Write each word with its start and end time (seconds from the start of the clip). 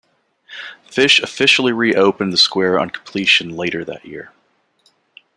Fish 0.89 1.21
officially 1.21 1.71
reopened 1.71 2.33
the 2.33 2.37
square 2.37 2.79
on 2.79 2.89
completion 2.89 3.49
later 3.55 3.85
that 3.85 4.03
year. 4.03 4.31